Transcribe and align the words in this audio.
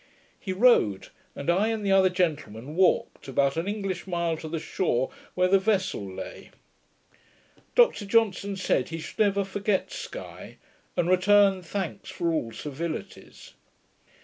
He 0.39 0.51
rode, 0.51 1.09
and 1.35 1.47
I 1.47 1.67
and 1.67 1.85
the 1.85 1.91
other 1.91 2.09
gentlemen 2.09 2.75
walked, 2.75 3.27
about 3.27 3.55
an 3.55 3.67
English 3.67 4.07
mile 4.07 4.35
to 4.37 4.47
the 4.49 4.57
shore, 4.57 5.11
where 5.35 5.47
the 5.47 5.59
vessel 5.59 6.03
lay. 6.03 6.49
Dr 7.75 8.07
Johnson 8.07 8.55
said, 8.55 8.89
he 8.89 8.97
should 8.97 9.19
never 9.19 9.43
forget 9.45 9.91
Sky, 9.91 10.57
and 10.97 11.07
returned 11.07 11.67
thanks 11.67 12.09
for 12.09 12.31
all 12.33 12.51
civilities. 12.51 13.53